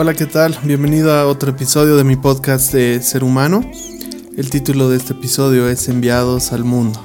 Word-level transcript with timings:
Hola, 0.00 0.14
¿qué 0.14 0.26
tal? 0.26 0.56
Bienvenido 0.62 1.12
a 1.12 1.26
otro 1.26 1.50
episodio 1.50 1.96
de 1.96 2.04
mi 2.04 2.14
podcast 2.14 2.72
de 2.72 3.02
Ser 3.02 3.24
Humano. 3.24 3.68
El 4.36 4.48
título 4.48 4.88
de 4.88 4.96
este 4.96 5.12
episodio 5.12 5.68
es 5.68 5.88
Enviados 5.88 6.52
al 6.52 6.62
Mundo. 6.62 7.04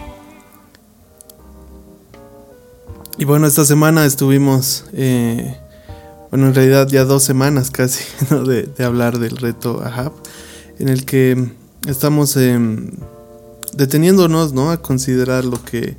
Y 3.18 3.26
bueno, 3.26 3.48
esta 3.48 3.66
semana 3.66 4.05
estuvimos, 4.05 4.86
eh, 4.94 5.58
bueno, 6.30 6.50
en 6.50 6.54
realidad 6.54 6.88
ya 6.88 7.04
dos 7.04 7.23
semanas 7.23 7.71
casi, 7.71 8.04
de, 8.45 8.86
hablar 8.86 9.18
del 9.18 9.38
reto 9.38 9.82
Ahab, 9.84 10.14
en 10.78 10.88
el 10.88 11.04
que 11.04 11.50
estamos 11.88 12.38
em, 12.38 12.91
deteniéndonos, 13.75 14.54
¿no? 14.54 14.70
A 14.70 14.84
considerar 14.84 15.46
lo 15.46 15.66
que, 15.66 15.98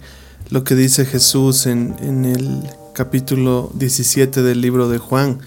lo 0.50 0.62
que 0.62 0.76
dice 0.76 1.04
Jesús 1.04 1.66
en, 1.66 1.96
en 1.98 2.24
el 2.24 2.62
capítulo 2.92 3.72
17 3.74 4.42
del 4.42 4.60
libro 4.60 4.88
de 4.88 4.98
Juan 4.98 5.40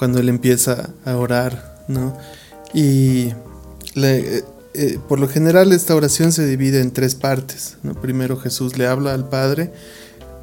cuando 0.00 0.18
él 0.18 0.30
empieza 0.30 0.94
a 1.04 1.14
orar, 1.18 1.84
¿no? 1.86 2.16
Y 2.72 3.34
eh, 3.96 4.42
eh, 4.72 4.98
por 5.06 5.20
lo 5.20 5.28
general 5.28 5.72
esta 5.72 5.94
oración 5.94 6.32
se 6.32 6.46
divide 6.46 6.80
en 6.80 6.90
tres 6.90 7.14
partes. 7.14 7.76
¿no? 7.82 7.92
Primero 7.92 8.38
Jesús 8.38 8.78
le 8.78 8.86
habla 8.86 9.12
al 9.12 9.28
Padre, 9.28 9.74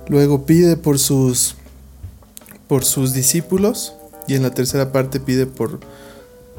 luego 0.09 0.45
pide 0.45 0.77
por 0.77 0.99
sus, 0.99 1.55
por 2.67 2.85
sus 2.85 3.15
discípulos 3.15 3.95
y 4.27 4.35
en 4.35 4.43
la 4.43 4.51
tercera 4.51 4.91
parte 4.91 5.19
pide 5.19 5.47
por 5.47 5.79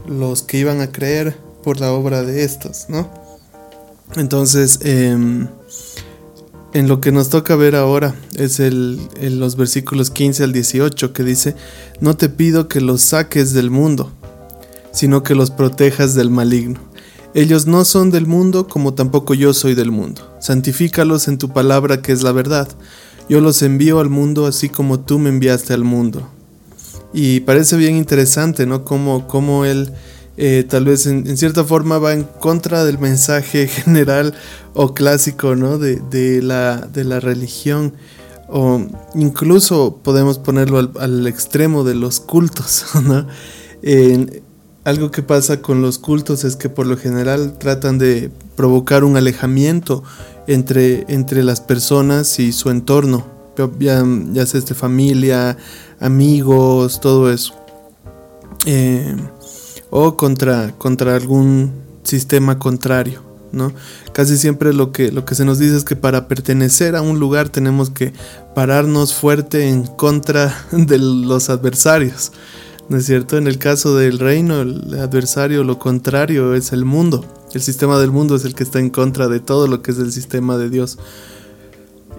los 0.09 0.43
que 0.43 0.59
iban 0.59 0.81
a 0.81 0.91
creer 0.91 1.37
por 1.63 1.79
la 1.79 1.93
obra 1.93 2.25
de 2.25 2.43
estos, 2.43 2.87
¿no? 2.89 3.09
Entonces, 4.17 4.81
em, 4.83 5.47
en 6.75 6.89
lo 6.89 7.01
que 7.01 7.13
nos 7.13 7.31
toca 7.31 7.57
ver 7.57 7.75
ahora 7.77 8.15
es 8.35 8.61
el, 8.61 9.01
los 9.21 9.57
versículos 9.57 10.11
15 10.11 10.45
al 10.45 10.53
18 10.53 11.13
que 11.13 11.25
dice, 11.25 11.57
no 12.01 12.17
te 12.17 12.29
pido 12.29 12.69
que 12.69 12.81
los 12.81 13.01
saques 13.01 13.53
del 13.53 13.71
mundo, 13.71 14.13
sino 14.93 15.23
que 15.23 15.35
los 15.35 15.51
protejas 15.51 16.15
del 16.15 16.31
maligno. 16.31 16.81
Ellos 17.35 17.67
no 17.67 17.85
son 17.85 18.11
del 18.11 18.27
mundo 18.27 18.67
como 18.67 18.95
tampoco 18.95 19.35
yo 19.35 19.55
soy 19.55 19.75
del 19.75 19.91
mundo. 19.91 20.37
Santifícalos 20.41 21.29
en 21.29 21.39
tu 21.39 21.51
palabra 21.51 22.03
que 22.03 22.13
es 22.13 22.23
la 22.23 22.33
verdad. 22.33 22.69
Yo 23.29 23.41
los 23.41 23.63
envío 23.63 24.01
al 24.01 24.09
mundo 24.09 24.47
así 24.47 24.69
como 24.69 25.01
tú 25.01 25.19
me 25.19 25.29
enviaste 25.29 25.75
al 25.75 25.85
mundo. 25.85 26.29
Y 27.13 27.41
parece 27.41 27.77
bien 27.77 27.97
interesante, 27.97 28.67
¿no? 28.67 28.85
Como, 28.85 29.27
como 29.27 29.65
él 29.65 29.93
eh, 30.41 30.65
tal 30.69 30.85
vez 30.85 31.05
en, 31.07 31.37
cierta 31.37 31.65
forma 31.65 31.99
va 31.99 32.13
en 32.13 32.23
contra 32.23 32.85
del 32.85 32.99
mensaje 32.99 33.67
general 33.69 34.35
o 34.73 34.95
clásico 34.95 35.57
¿no? 35.57 35.79
de, 35.79 36.41
la, 36.43 36.77
de 36.77 37.03
la 37.03 37.19
religión 37.19 37.95
o 38.49 38.87
incluso 39.17 39.99
podemos 40.03 40.39
ponerlo 40.39 40.93
al, 40.99 41.27
extremo 41.27 41.83
de 41.83 41.97
los 41.97 42.21
cultos. 42.21 42.85
¿no? 43.03 43.27
algo 44.85 45.11
que 45.11 45.23
pasa 45.23 45.61
con 45.61 45.83
los 45.83 45.99
cultos 45.99 46.45
es 46.45 46.55
que 46.55 46.69
por 46.69 46.87
lo 46.87 46.97
general 46.97 47.59
tratan 47.59 47.99
de 47.99 48.31
provocar 48.55 49.03
un 49.03 49.17
alejamiento 49.17 50.05
entre, 50.47 51.05
entre 51.09 51.43
las 51.43 51.61
personas 51.61 52.39
y 52.39 52.53
su 52.53 52.71
entorno, 52.71 53.27
ya, 53.81 54.05
ya 54.33 54.47
sea 54.47 54.61
este, 54.61 54.75
familia, 54.75 55.59
amigos, 55.99 57.01
todo 57.01 57.31
eso. 57.31 57.55
Eh, 58.67 59.17
o 59.91 60.17
contra, 60.17 60.75
contra 60.79 61.17
algún 61.17 61.73
sistema 62.03 62.59
contrario. 62.59 63.23
¿no? 63.53 63.73
Casi 64.13 64.37
siempre 64.37 64.73
lo 64.73 64.93
que, 64.93 65.11
lo 65.11 65.25
que 65.25 65.35
se 65.35 65.45
nos 65.45 65.59
dice 65.59 65.77
es 65.77 65.85
que 65.85 65.97
para 65.97 66.29
pertenecer 66.29 66.97
a 66.97 67.03
un 67.03 67.19
lugar 67.19 67.49
tenemos 67.49 67.91
que 67.91 68.13
pararnos 68.55 69.15
fuerte 69.15 69.69
en 69.69 69.85
contra 69.85 70.55
de 70.73 70.99
los 70.99 71.51
adversarios. 71.51 72.33
¿No 72.89 72.97
es 72.97 73.05
cierto? 73.05 73.37
En 73.37 73.47
el 73.47 73.59
caso 73.59 73.95
del 73.97 74.19
reino, 74.19 74.63
el 74.63 74.99
adversario, 74.99 75.63
lo 75.63 75.79
contrario, 75.79 76.55
es 76.55 76.73
el 76.73 76.87
mundo. 76.87 77.23
El 77.53 77.61
sistema 77.61 77.99
del 77.99 78.11
mundo 78.11 78.35
es 78.35 78.47
el 78.47 78.55
que 78.55 78.63
está 78.63 78.79
en 78.79 78.89
contra 78.89 79.29
de 79.29 79.41
todo 79.41 79.67
lo 79.67 79.83
que 79.83 79.91
es 79.91 79.99
el 79.99 80.11
sistema 80.11 80.57
de 80.57 80.71
Dios. 80.71 80.99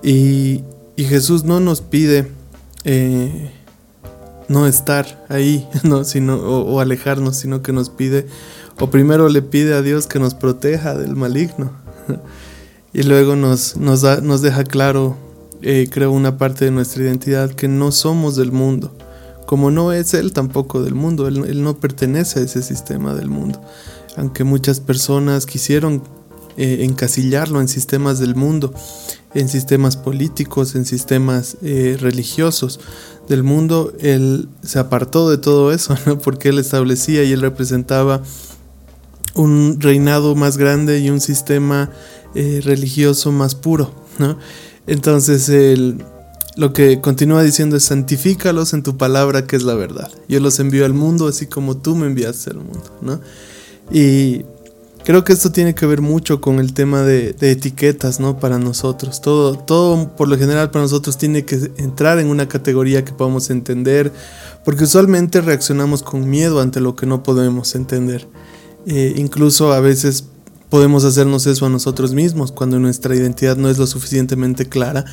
Y, 0.04 0.64
Jesús 0.96 1.46
no 1.46 1.62
nos 1.62 1.80
pide 1.80 2.30
eh, 2.84 3.52
no 4.50 4.68
estar 4.68 5.26
ahí, 5.30 5.68
no, 5.84 6.04
sino, 6.04 6.36
o, 6.36 6.80
alejarnos, 6.82 7.38
sino 7.38 7.62
que 7.62 7.72
nos 7.72 7.90
pide, 7.90 8.28
o 8.80 8.90
primero 8.90 9.30
le 9.30 9.42
pide 9.42 9.74
a 9.74 9.82
Dios 9.82 10.08
que 10.08 10.20
nos 10.20 10.34
proteja 10.34 10.96
del 10.96 11.16
maligno. 11.16 11.72
y 12.94 13.04
luego 13.04 13.38
nos, 13.38 13.78
nos, 13.78 14.02
da, 14.02 14.20
nos 14.20 14.42
deja 14.42 14.66
claro, 14.66 15.16
eh, 15.62 15.88
creo, 15.90 16.12
una 16.12 16.38
parte 16.38 16.66
de 16.66 16.72
nuestra 16.72 17.04
identidad, 17.04 17.52
que 17.52 17.70
no 17.70 17.92
somos 17.92 18.36
del 18.36 18.52
mundo. 18.52 18.94
Como 19.46 19.72
no 19.72 19.94
es 19.94 20.14
Él 20.14 20.34
tampoco 20.34 20.84
del 20.84 20.94
mundo, 20.94 21.28
Él, 21.28 21.44
él 21.46 21.64
no 21.64 21.80
pertenece 21.80 22.40
a 22.40 22.44
ese 22.44 22.62
sistema 22.62 23.16
del 23.16 23.30
mundo. 23.30 23.62
Aunque 24.18 24.44
muchas 24.44 24.80
personas 24.80 25.46
quisieron 25.46 26.04
eh, 26.62 26.84
encasillarlo 26.84 27.62
en 27.62 27.70
sistemas 27.70 28.20
del 28.20 28.36
mundo, 28.36 28.74
en 29.34 29.48
sistemas 29.48 29.96
políticos, 29.96 30.76
en 30.76 30.86
sistemas 30.86 31.56
eh, 31.62 31.96
religiosos 31.98 32.82
del 33.30 33.44
mundo, 33.44 33.94
él 34.02 34.50
se 34.62 34.78
apartó 34.78 35.30
de 35.30 35.38
todo 35.38 35.72
eso, 35.72 35.96
porque 36.24 36.50
él 36.50 36.60
establecía 36.60 37.24
y 37.24 37.32
él 37.32 37.40
representaba 37.40 38.24
un 39.36 39.80
reinado 39.80 40.36
más 40.36 40.58
grande 40.58 41.00
y 41.00 41.10
un 41.10 41.22
sistema 41.22 41.92
eh, 42.36 42.60
religioso 42.62 43.32
más 43.32 43.56
puro. 43.56 43.94
Entonces 44.86 45.48
él, 45.48 46.04
lo 46.58 46.74
que 46.74 47.00
continúa 47.00 47.42
diciendo 47.42 47.78
es 47.78 47.86
santifícalos 47.86 48.74
en 48.74 48.84
tu 48.84 48.98
palabra 48.98 49.48
que 49.48 49.56
es 49.56 49.64
la 49.64 49.76
verdad. 49.76 50.12
Yo 50.28 50.42
los 50.42 50.60
envío 50.60 50.84
al 50.84 50.94
mundo 50.94 51.26
así 51.30 51.46
como 51.46 51.78
tú 51.78 51.96
me 51.96 52.08
enviaste 52.08 52.50
al 52.50 52.58
mundo. 52.58 52.84
¿no? 53.02 53.22
Y 53.94 54.44
Creo 55.10 55.24
que 55.24 55.34
esto 55.34 55.52
tiene 55.52 55.74
que 55.74 55.88
ver 55.88 56.02
mucho 56.02 56.40
con 56.40 56.60
el 56.60 56.74
tema 56.74 57.02
de, 57.02 57.36
etiquetas, 57.42 58.20
¿no? 58.20 58.38
Para 58.40 58.60
nosotros. 58.60 59.22
Todo, 59.22 59.58
todo, 59.58 60.16
por 60.16 60.28
lo 60.28 60.38
general, 60.38 60.70
para 60.70 60.84
nosotros 60.84 61.18
tiene 61.18 61.46
que 61.46 61.72
entrar 61.78 62.20
en 62.20 62.28
una 62.28 62.48
categoría 62.48 63.04
que 63.04 63.12
podamos 63.12 63.50
entender, 63.50 64.14
porque 64.64 64.84
usualmente 64.84 65.42
reaccionamos 65.42 66.04
con 66.04 66.30
miedo 66.30 66.62
ante 66.62 66.80
lo 66.80 66.96
que 66.96 67.08
no 67.08 67.24
podemos 67.24 67.74
entender. 67.74 68.28
Eh, 68.86 69.16
incluso 69.18 69.74
a 69.74 69.80
veces 69.80 70.26
podemos 70.70 71.04
hacernos 71.06 71.48
eso 71.48 71.66
a 71.66 71.70
nosotros 71.70 72.14
mismos 72.14 72.52
cuando 72.52 72.78
nuestra 72.78 73.16
identidad 73.16 73.58
no 73.58 73.68
es 73.68 73.80
lo 73.80 73.88
suficientemente 73.88 74.70
clara. 74.70 75.06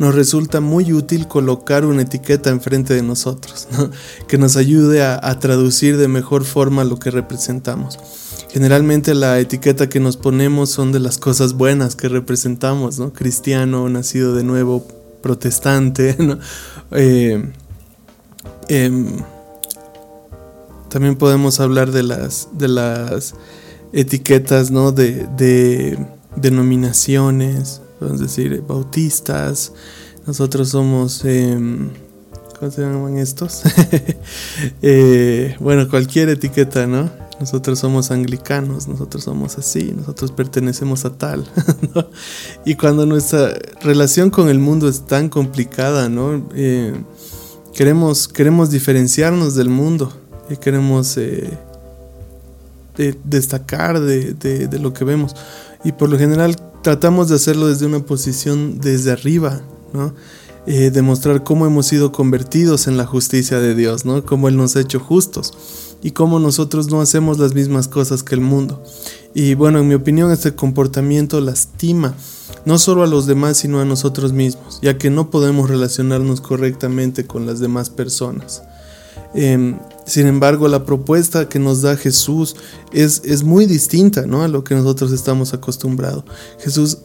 Nos 0.00 0.16
resulta 0.16 0.60
muy 0.60 0.92
útil 0.92 1.28
colocar 1.28 1.84
una 1.84 2.02
etiqueta 2.02 2.50
enfrente 2.50 2.92
de 2.92 3.04
nosotros, 3.04 3.68
¿no? 3.70 3.92
que 4.26 4.36
nos 4.36 4.56
ayude 4.56 5.04
a 5.04 5.38
traducir 5.38 5.96
de 5.96 6.08
mejor 6.08 6.44
forma 6.44 6.82
lo 6.82 6.98
que 6.98 7.12
representamos. 7.12 8.00
Generalmente 8.54 9.14
la 9.14 9.40
etiqueta 9.40 9.88
que 9.88 9.98
nos 9.98 10.16
ponemos 10.16 10.70
son 10.70 10.92
de 10.92 11.00
las 11.00 11.18
cosas 11.18 11.54
buenas 11.54 11.96
que 11.96 12.08
representamos, 12.08 13.00
¿no? 13.00 13.12
Cristiano, 13.12 13.88
nacido 13.88 14.32
de 14.32 14.44
nuevo, 14.44 14.86
protestante, 15.20 16.14
¿no? 16.20 16.38
Eh, 16.92 17.50
em, 18.68 19.16
también 20.88 21.16
podemos 21.16 21.58
hablar 21.58 21.90
de 21.90 22.04
las, 22.04 22.46
de 22.52 22.68
las 22.68 23.34
etiquetas, 23.92 24.70
¿no? 24.70 24.92
De, 24.92 25.26
de 25.36 25.98
denominaciones, 26.36 27.80
podemos 27.98 28.20
decir, 28.20 28.62
bautistas. 28.68 29.72
Nosotros 30.28 30.68
somos... 30.68 31.24
Em, 31.24 31.90
¿Cómo 32.60 32.70
se 32.70 32.82
llaman 32.82 33.18
estos? 33.18 33.62
Eh, 34.80 35.56
bueno, 35.58 35.88
cualquier 35.88 36.28
etiqueta, 36.28 36.86
¿no? 36.86 37.23
Nosotros 37.40 37.78
somos 37.78 38.10
anglicanos, 38.10 38.88
nosotros 38.88 39.24
somos 39.24 39.58
así, 39.58 39.92
nosotros 39.96 40.30
pertenecemos 40.32 41.04
a 41.04 41.16
tal. 41.16 41.44
Y 42.64 42.76
cuando 42.76 43.06
nuestra 43.06 43.54
relación 43.82 44.30
con 44.30 44.48
el 44.48 44.58
mundo 44.58 44.88
es 44.88 45.06
tan 45.06 45.28
complicada, 45.28 46.08
¿no? 46.08 46.48
Eh, 46.54 46.94
queremos, 47.74 48.28
queremos 48.28 48.70
diferenciarnos 48.70 49.54
del 49.54 49.68
mundo, 49.68 50.12
y 50.48 50.56
queremos 50.56 51.16
eh, 51.16 51.50
destacar 53.24 54.00
de, 54.00 54.34
de, 54.34 54.78
lo 54.78 54.92
que 54.92 55.04
vemos. 55.04 55.34
Y 55.84 55.92
por 55.92 56.08
lo 56.08 56.18
general 56.18 56.56
tratamos 56.82 57.28
de 57.28 57.36
hacerlo 57.36 57.68
desde 57.68 57.86
una 57.86 58.00
posición 58.00 58.78
desde 58.80 59.12
arriba, 59.12 59.60
¿no? 59.92 60.14
Eh, 60.66 60.90
demostrar 60.90 61.44
cómo 61.44 61.66
hemos 61.66 61.86
sido 61.86 62.10
convertidos 62.10 62.86
en 62.86 62.96
la 62.96 63.04
justicia 63.04 63.60
de 63.60 63.74
Dios, 63.74 64.06
¿no? 64.06 64.24
Cómo 64.24 64.48
Él 64.48 64.56
nos 64.56 64.76
ha 64.76 64.80
hecho 64.80 64.98
justos 64.98 65.52
y 66.02 66.12
cómo 66.12 66.38
nosotros 66.38 66.90
no 66.90 67.02
hacemos 67.02 67.38
las 67.38 67.54
mismas 67.54 67.86
cosas 67.86 68.22
que 68.22 68.34
el 68.34 68.40
mundo. 68.40 68.82
Y 69.34 69.54
bueno, 69.54 69.80
en 69.80 69.88
mi 69.88 69.94
opinión 69.94 70.30
este 70.30 70.54
comportamiento 70.54 71.40
lastima 71.40 72.14
no 72.64 72.78
solo 72.78 73.02
a 73.02 73.06
los 73.06 73.26
demás, 73.26 73.58
sino 73.58 73.80
a 73.80 73.84
nosotros 73.84 74.32
mismos, 74.32 74.78
ya 74.80 74.96
que 74.96 75.10
no 75.10 75.30
podemos 75.30 75.68
relacionarnos 75.68 76.40
correctamente 76.40 77.26
con 77.26 77.46
las 77.46 77.60
demás 77.60 77.90
personas. 77.90 78.62
Em, 79.34 79.78
sin 80.06 80.26
embargo, 80.26 80.68
la 80.68 80.84
propuesta 80.84 81.48
que 81.48 81.58
nos 81.58 81.82
da 81.82 81.96
Jesús 81.96 82.56
es, 82.92 83.22
es 83.24 83.42
muy 83.42 83.66
distinta 83.66 84.26
¿no? 84.26 84.42
a 84.42 84.48
lo 84.48 84.64
que 84.64 84.74
nosotros 84.74 85.12
estamos 85.12 85.52
acostumbrados. 85.52 86.24
Jesús 86.60 86.98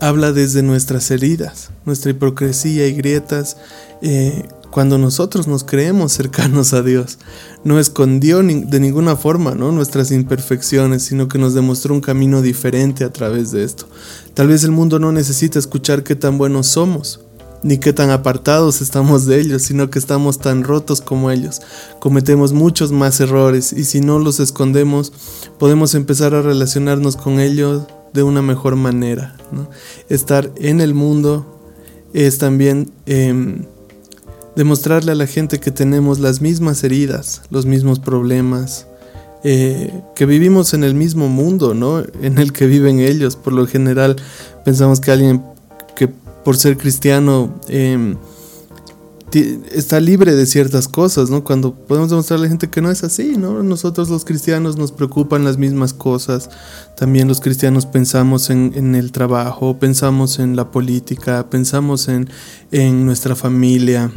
habla 0.00 0.32
desde 0.32 0.62
nuestras 0.62 1.10
heridas, 1.10 1.70
nuestra 1.84 2.10
hipocresía 2.10 2.86
y 2.86 2.92
grietas, 2.92 3.56
eh, 4.02 4.46
cuando 4.70 4.98
nosotros 4.98 5.46
nos 5.46 5.64
creemos 5.64 6.12
cercanos 6.12 6.74
a 6.74 6.82
Dios. 6.82 7.18
No 7.64 7.78
escondió 7.78 8.42
de 8.42 8.80
ninguna 8.80 9.16
forma 9.16 9.54
¿no? 9.54 9.72
nuestras 9.72 10.10
imperfecciones, 10.10 11.02
sino 11.02 11.28
que 11.28 11.38
nos 11.38 11.54
demostró 11.54 11.94
un 11.94 12.02
camino 12.02 12.42
diferente 12.42 13.04
a 13.04 13.10
través 13.10 13.52
de 13.52 13.64
esto. 13.64 13.88
Tal 14.34 14.48
vez 14.48 14.64
el 14.64 14.72
mundo 14.72 14.98
no 14.98 15.12
necesita 15.12 15.58
escuchar 15.58 16.02
qué 16.02 16.14
tan 16.14 16.36
buenos 16.36 16.66
somos, 16.66 17.20
ni 17.62 17.78
qué 17.78 17.94
tan 17.94 18.10
apartados 18.10 18.82
estamos 18.82 19.24
de 19.24 19.40
ellos, 19.40 19.62
sino 19.62 19.88
que 19.88 19.98
estamos 19.98 20.38
tan 20.38 20.62
rotos 20.62 21.00
como 21.00 21.30
ellos. 21.30 21.62
Cometemos 21.98 22.52
muchos 22.52 22.92
más 22.92 23.18
errores 23.20 23.72
y 23.72 23.84
si 23.84 24.00
no 24.00 24.18
los 24.18 24.40
escondemos, 24.40 25.10
podemos 25.58 25.94
empezar 25.94 26.34
a 26.34 26.42
relacionarnos 26.42 27.16
con 27.16 27.40
ellos 27.40 27.84
de 28.16 28.24
una 28.24 28.42
mejor 28.42 28.74
manera. 28.74 29.36
Estar 30.08 30.50
en 30.56 30.80
el 30.80 30.94
mundo 30.94 31.60
es 32.12 32.38
también 32.38 32.90
em, 33.06 33.62
demostrarle 34.56 35.12
a 35.12 35.14
la 35.14 35.26
gente 35.26 35.60
que 35.60 35.70
tenemos 35.70 36.18
las 36.18 36.40
mismas 36.40 36.82
heridas, 36.82 37.42
los 37.50 37.66
mismos 37.66 38.00
problemas, 38.00 38.86
eh, 39.44 39.92
que 40.16 40.26
vivimos 40.26 40.74
en 40.74 40.82
el 40.82 40.94
mismo 40.94 41.28
mundo, 41.28 41.74
¿no? 41.74 42.02
En 42.20 42.38
el 42.38 42.52
que 42.52 42.66
viven 42.66 42.98
ellos. 42.98 43.36
Por 43.36 43.52
lo 43.52 43.66
general 43.66 44.16
pensamos 44.64 45.00
que 45.00 45.12
alguien 45.12 45.44
que 45.94 46.08
por 46.08 46.56
ser 46.56 46.76
cristiano 46.76 47.54
em, 47.68 48.16
está 49.32 49.98
libre 50.00 50.34
de 50.34 50.46
ciertas 50.46 50.88
cosas, 50.88 51.30
¿no? 51.30 51.42
Cuando 51.42 51.74
podemos 51.74 52.10
demostrarle 52.10 52.44
a 52.44 52.46
la 52.46 52.50
gente 52.50 52.70
que 52.70 52.80
no 52.80 52.90
es 52.90 53.02
así, 53.02 53.36
¿no? 53.36 53.62
Nosotros 53.62 54.08
los 54.08 54.24
cristianos 54.24 54.76
nos 54.76 54.92
preocupan 54.92 55.44
las 55.44 55.58
mismas 55.58 55.92
cosas. 55.92 56.48
También 56.96 57.26
los 57.26 57.40
cristianos 57.40 57.86
pensamos 57.86 58.50
en, 58.50 58.94
el 58.94 59.12
trabajo, 59.12 59.78
pensamos 59.78 60.38
en 60.38 60.54
la 60.54 60.70
política, 60.70 61.50
pensamos 61.50 62.08
en, 62.08 62.30
en 62.70 63.04
nuestra 63.04 63.34
familia. 63.34 64.12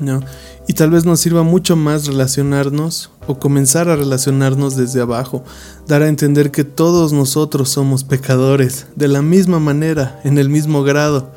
¿no? 0.00 0.20
Y 0.66 0.74
tal 0.74 0.90
vez 0.90 1.04
nos 1.04 1.20
sirva 1.20 1.42
mucho 1.42 1.76
más 1.76 2.06
relacionarnos 2.06 3.10
o 3.26 3.38
comenzar 3.38 3.88
a 3.88 3.96
relacionarnos 3.96 4.76
desde 4.76 5.00
abajo, 5.00 5.42
dar 5.86 6.02
a 6.02 6.08
entender 6.08 6.50
que 6.50 6.64
todos 6.64 7.12
nosotros 7.12 7.70
somos 7.70 8.04
pecadores, 8.04 8.86
de 8.94 9.08
la 9.08 9.22
misma 9.22 9.58
manera, 9.60 10.20
en 10.24 10.38
el 10.38 10.50
mismo 10.50 10.82
grado, 10.82 11.32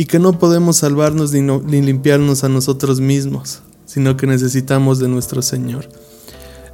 y 0.00 0.06
que 0.06 0.18
no 0.18 0.38
podemos 0.38 0.78
salvarnos 0.78 1.30
ni, 1.32 1.42
ni 1.42 1.82
limpiarnos 1.82 2.42
a 2.42 2.48
nosotros 2.48 3.02
mismos, 3.02 3.60
sino 3.84 4.16
que 4.16 4.26
necesitamos 4.26 4.98
de 4.98 5.08
nuestro 5.08 5.42
Señor. 5.42 5.90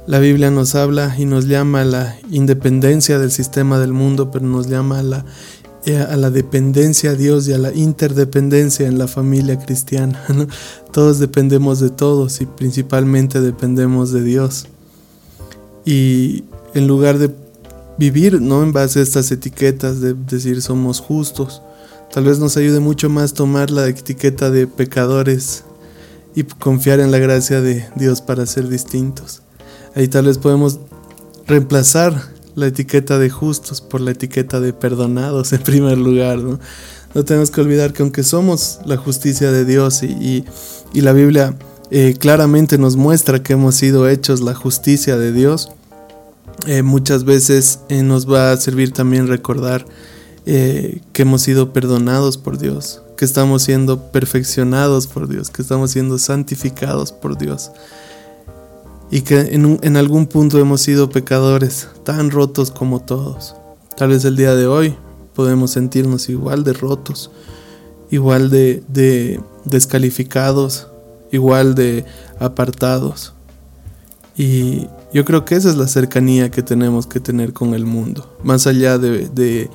La 0.05 0.19
Biblia 0.19 0.49
nos 0.49 0.75
habla 0.75 1.13
y 1.19 1.25
nos 1.25 1.45
llama 1.45 1.81
a 1.81 1.83
la 1.83 2.17
independencia 2.31 3.19
del 3.19 3.31
sistema 3.31 3.79
del 3.79 3.91
mundo, 3.91 4.31
pero 4.31 4.45
nos 4.45 4.67
llama 4.67 4.99
a 4.99 5.03
la 5.03 5.25
a 6.09 6.15
la 6.15 6.31
dependencia 6.31 7.11
a 7.11 7.15
Dios 7.15 7.49
y 7.49 7.53
a 7.53 7.57
la 7.57 7.73
interdependencia 7.73 8.87
en 8.87 8.97
la 8.97 9.09
familia 9.09 9.59
cristiana. 9.59 10.23
Todos 10.93 11.19
dependemos 11.19 11.81
de 11.81 11.89
todos 11.89 12.39
y 12.39 12.45
principalmente 12.45 13.41
dependemos 13.41 14.13
de 14.13 14.23
Dios. 14.23 14.67
Y 15.83 16.45
en 16.73 16.87
lugar 16.87 17.17
de 17.17 17.29
vivir 17.97 18.41
¿no? 18.41 18.63
en 18.63 18.71
base 18.71 19.01
a 19.01 19.03
estas 19.03 19.29
etiquetas 19.31 19.99
de 19.99 20.13
decir 20.13 20.61
somos 20.61 21.01
justos, 21.01 21.61
tal 22.11 22.25
vez 22.25 22.39
nos 22.39 22.57
ayude 22.57 22.79
mucho 22.79 23.09
más 23.09 23.33
tomar 23.33 23.71
la 23.71 23.87
etiqueta 23.87 24.49
de 24.49 24.67
pecadores 24.67 25.63
y 26.35 26.43
confiar 26.43 26.99
en 26.99 27.11
la 27.11 27.17
gracia 27.17 27.61
de 27.61 27.87
Dios 27.95 28.21
para 28.21 28.45
ser 28.45 28.69
distintos. 28.69 29.41
Ahí 29.95 30.07
tal 30.07 30.25
vez 30.25 30.37
podemos 30.37 30.79
reemplazar 31.47 32.13
la 32.55 32.67
etiqueta 32.67 33.19
de 33.19 33.29
justos 33.29 33.81
por 33.81 34.01
la 34.01 34.11
etiqueta 34.11 34.59
de 34.59 34.73
perdonados 34.73 35.53
en 35.53 35.61
primer 35.61 35.97
lugar. 35.97 36.39
No, 36.39 36.59
no 37.13 37.25
tenemos 37.25 37.51
que 37.51 37.61
olvidar 37.61 37.93
que 37.93 38.03
aunque 38.03 38.23
somos 38.23 38.79
la 38.85 38.97
justicia 38.97 39.51
de 39.51 39.65
Dios 39.65 40.03
y, 40.03 40.45
y, 40.93 41.01
la 41.01 41.13
Biblia 41.13 41.55
eh, 41.89 42.15
claramente 42.19 42.77
nos 42.77 42.95
muestra 42.95 43.41
que 43.41 43.53
hemos 43.53 43.75
sido 43.75 44.07
hechos 44.09 44.41
la 44.41 44.53
justicia 44.53 45.17
de 45.17 45.31
Dios, 45.31 45.71
eh, 46.65 46.81
muchas 46.81 47.23
veces 47.23 47.79
eh, 47.89 48.03
nos 48.03 48.31
va 48.31 48.51
a 48.51 48.57
servir 48.57 48.91
también 48.91 49.27
recordar 49.27 49.85
que 50.47 51.21
hemos 51.21 51.41
sido 51.41 51.73
perdonados 51.73 52.37
por 52.37 52.57
Dios, 52.57 53.01
que 53.17 53.25
estamos 53.25 53.63
siendo 53.63 54.11
perfeccionados 54.11 55.05
por 55.05 55.27
Dios, 55.27 55.49
que 55.49 55.61
estamos 55.61 55.91
siendo 55.91 56.17
santificados 56.17 57.11
por 57.11 57.37
Dios 57.37 57.71
y 59.09 59.21
que 59.21 59.39
en, 59.39 59.79
en, 59.81 59.97
algún 59.97 60.27
punto 60.27 60.59
hemos 60.59 60.81
sido 60.81 61.09
pecadores 61.09 61.87
tan 62.03 62.29
rotos 62.31 62.71
como 62.71 63.01
todos. 63.01 63.55
Tal 63.95 64.09
vez 64.09 64.25
el 64.25 64.35
día 64.35 64.53
de 64.53 64.67
hoy 64.67 64.95
podemos 65.33 65.71
sentirnos 65.71 66.29
igual 66.29 66.63
de 66.63 66.73
rotos, 66.73 67.31
igual 68.11 68.49
de, 68.49 68.83
de 68.87 69.39
descalificados, 69.65 70.87
igual 71.31 71.75
de 71.75 72.05
apartados. 72.39 73.33
Y 74.35 74.87
yo 75.17 75.25
creo 75.25 75.45
que 75.45 75.55
esa 75.55 75.69
es 75.71 75.77
la 75.77 75.87
cercanía 75.87 76.51
que 76.51 76.61
tenemos 76.61 77.07
que 77.07 77.19
tener 77.19 77.51
con 77.51 77.73
el 77.73 77.85
mundo, 77.85 78.37
más 78.43 78.67
allá 78.67 78.99
de, 78.99 79.27
de, 79.29 79.67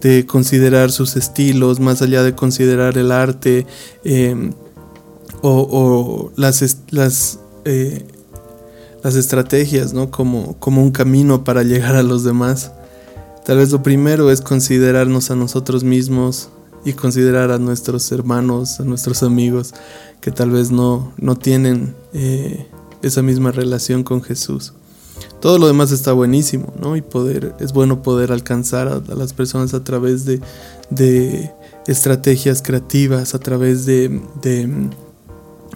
de 0.00 0.26
considerar 0.26 0.90
sus 0.90 1.14
estilos, 1.14 1.78
más 1.78 2.02
allá 2.02 2.24
de 2.24 2.34
considerar 2.34 2.98
el 2.98 3.12
arte 3.12 3.64
o, 5.40 5.68
o, 5.70 6.32
las, 6.34 6.78
las 6.90 7.38
eh, 7.64 8.04
las 9.04 9.14
estrategias, 9.14 9.92
¿no? 9.92 10.10
Como, 10.10 10.58
como 10.58 10.82
un 10.82 10.90
camino 10.90 11.44
para 11.44 11.62
llegar 11.62 11.94
a 11.94 12.02
los 12.02 12.24
demás. 12.24 12.72
Tal 13.44 13.58
vez 13.58 13.70
lo 13.70 13.84
primero 13.84 14.32
es 14.32 14.40
considerarnos 14.40 15.30
a 15.30 15.36
nosotros 15.36 15.84
mismos 15.84 16.48
y 16.84 16.94
considerar 16.94 17.52
a 17.52 17.58
nuestros 17.60 18.10
hermanos, 18.10 18.80
a 18.80 18.82
nuestros 18.82 19.22
amigos 19.22 19.74
que 20.20 20.32
tal 20.32 20.50
vez 20.50 20.72
no, 20.72 21.12
no 21.18 21.36
tienen 21.36 21.94
eh, 22.14 22.66
esa 23.00 23.22
misma 23.22 23.52
relación 23.52 24.02
con 24.02 24.22
Jesús. 24.24 24.74
Todo 25.40 25.58
lo 25.58 25.66
demás 25.66 25.92
está 25.92 26.12
buenísimo, 26.12 26.72
¿no? 26.80 26.96
Y 26.96 27.02
poder, 27.02 27.54
es 27.60 27.72
bueno 27.72 28.02
poder 28.02 28.32
alcanzar 28.32 28.88
a, 28.88 29.14
las 29.14 29.32
personas 29.32 29.72
a 29.72 29.84
través 29.84 30.24
de, 30.24 30.40
de, 30.90 31.52
estrategias 31.86 32.60
creativas, 32.60 33.34
a 33.34 33.38
través 33.38 33.86
de, 33.86 34.20
de 34.42 34.68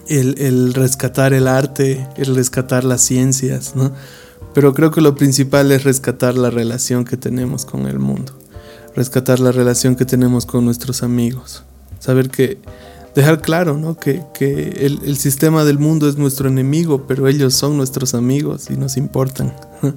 el, 0.07 0.73
rescatar 0.73 1.33
el 1.33 1.47
arte, 1.47 2.07
el 2.17 2.35
rescatar 2.35 2.83
las 2.83 3.01
ciencias, 3.01 3.75
¿no? 3.75 3.91
Pero 4.53 4.73
creo 4.73 4.91
que 4.91 5.01
lo 5.01 5.15
principal 5.15 5.71
es 5.71 5.83
rescatar 5.83 6.35
la 6.35 6.49
relación 6.49 7.05
que 7.05 7.17
tenemos 7.17 7.65
con 7.65 7.87
el 7.87 7.99
mundo, 7.99 8.33
rescatar 8.95 9.39
la 9.39 9.51
relación 9.51 9.95
que 9.95 10.05
tenemos 10.05 10.45
con 10.45 10.65
nuestros 10.65 11.01
amigos, 11.01 11.63
saber 11.99 12.29
que, 12.29 12.59
dejar 13.15 13.41
claro, 13.41 13.77
¿no? 13.77 13.97
Que, 13.97 14.23
el, 14.39 14.99
el, 15.05 15.17
sistema 15.17 15.63
del 15.65 15.79
mundo 15.79 16.07
es 16.07 16.17
nuestro 16.17 16.49
enemigo, 16.49 17.05
pero 17.07 17.27
ellos 17.27 17.53
son 17.53 17.77
nuestros 17.77 18.13
amigos 18.13 18.69
y 18.69 18.75
nos 18.75 18.97
importan. 18.97 19.53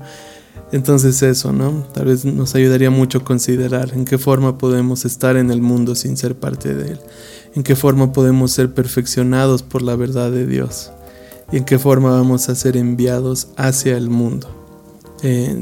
Entonces 0.73 1.23
eso, 1.23 1.53
¿no? 1.53 1.87
Tal 1.95 2.07
vez 2.07 2.25
nos 2.25 2.55
ayudaría 2.55 2.91
mucho 2.91 3.25
considerar 3.25 3.93
en 3.95 4.05
qué 4.05 4.19
forma 4.19 4.59
podemos 4.59 5.05
estar 5.05 5.37
en 5.37 5.51
el 5.51 5.63
mundo 5.63 5.95
sin 5.95 6.17
ser 6.17 6.35
parte 6.35 6.75
de 6.75 6.93
él 6.93 7.01
en 7.57 7.63
qué 7.63 7.75
forma 7.75 8.13
podemos 8.13 8.53
ser 8.53 8.73
perfeccionados 8.73 9.63
por 9.63 9.83
la 9.83 9.97
verdad 9.97 10.31
de 10.31 10.47
Dios 10.47 10.93
y 11.51 11.57
en 11.57 11.65
qué 11.65 11.79
forma 11.79 12.11
vamos 12.11 12.49
a 12.51 12.55
ser 12.55 12.77
enviados 12.77 13.49
hacia 13.57 13.97
el 13.97 14.11
mundo. 14.11 14.49
Eh, 15.23 15.57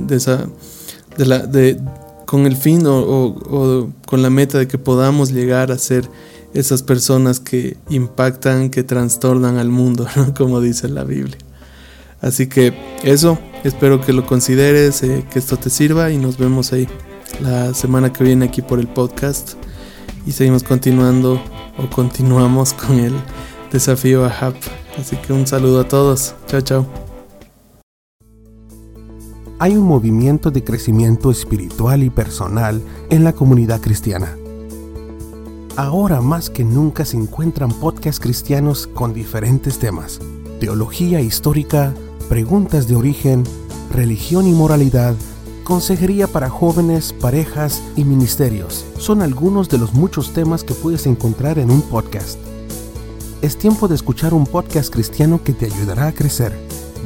con 2.27 2.47
el 2.47 2.57
fin 2.57 2.85
o, 2.87 2.99
o, 2.99 3.91
con 4.07 4.23
la 4.23 4.31
meta 4.31 4.59
de 4.59 4.67
que 4.67 4.77
podamos 4.77 5.31
llegar 5.31 5.71
a 5.71 5.79
ser 5.79 6.09
esas 6.55 6.83
personas 6.83 7.41
que 7.41 7.77
impactan, 7.91 8.71
que 8.71 8.85
trastornan 8.85 9.59
al 9.59 9.69
mundo, 9.69 10.07
como 10.37 10.61
dice 10.61 10.89
la 10.89 11.05
Biblia. 11.05 11.39
Así 12.21 12.47
que 12.47 12.73
eso, 13.03 13.39
espero 13.65 14.01
que 14.01 14.13
lo 14.13 14.25
consideres, 14.25 15.03
eh, 15.03 15.27
que 15.31 15.39
esto 15.39 15.59
te 15.59 15.69
sirva 15.69 16.11
y 16.11 16.17
nos 16.17 16.39
vemos 16.39 16.73
ahí 16.73 16.89
la 17.43 17.75
semana 17.75 18.13
que 18.13 18.25
viene 18.25 18.47
aquí 18.47 18.63
por 18.63 18.79
el 18.79 18.87
podcast 18.87 19.55
y 20.27 20.33
seguimos 20.33 20.63
continuando 20.63 21.43
o 21.77 21.91
continuamos 21.91 22.73
con 22.87 22.99
el 22.99 23.13
desafío 23.71 24.25
a 24.25 24.29
HAP. 24.29 24.55
Así 24.99 25.17
que 25.17 25.33
un 25.33 25.47
saludo 25.47 25.81
a 25.81 25.89
todos. 25.89 26.35
Chao, 26.47 26.61
chao. 26.61 26.87
Hay 29.59 29.77
un 29.77 29.85
movimiento 29.85 30.51
de 30.51 30.65
crecimiento 30.65 31.31
espiritual 31.31 32.03
y 32.03 32.11
personal 32.11 32.83
en 33.11 33.25
la 33.25 33.33
comunidad 33.33 33.81
cristiana. 33.81 34.37
Ahora 35.77 36.21
más 36.21 36.51
que 36.51 36.65
nunca 36.65 37.05
se 37.05 37.17
encuentran 37.17 37.71
podcasts 37.71 38.21
cristianos 38.21 38.87
con 38.87 39.13
diferentes 39.13 39.79
temas. 39.79 40.21
Teología 40.61 41.21
histórica, 41.21 41.93
preguntas 42.29 42.87
de 42.87 42.95
origen, 42.97 43.45
religión 43.91 44.47
y 44.47 44.53
moralidad, 44.53 45.15
Consejería 45.65 46.27
para 46.27 46.51
jóvenes, 46.51 47.15
parejas 47.15 47.83
y 47.97 48.05
ministerios 48.05 48.85
son 48.99 49.23
algunos 49.23 49.71
de 49.71 49.79
los 49.79 49.95
muchos 49.95 50.35
temas 50.35 50.63
que 50.63 50.75
puedes 50.75 51.07
encontrar 51.07 51.59
en 51.59 51.71
un 51.71 51.81
podcast. 51.81 52.39
Es 53.41 53.57
tiempo 53.57 53.89
de 53.89 53.95
escuchar 53.95 54.35
un 54.35 54.47
podcast 54.47 54.93
cristiano 54.93 55.43
que 55.43 55.55
te 55.55 55.65
ayudará 55.65 56.09
a 56.09 56.13
crecer. 56.13 56.53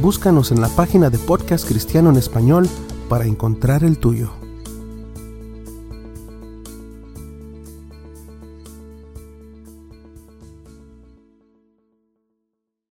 Búscanos 0.03 0.51
en 0.51 0.61
la 0.61 0.69
página 0.71 1.09
de 1.09 1.19
Podcast 1.19 1.69
Cristiano 1.69 2.11
en 2.11 2.17
Español 2.17 2.69
para 3.09 3.27
encontrar 3.27 3.85
el 3.85 3.99
tuyo. 3.99 4.33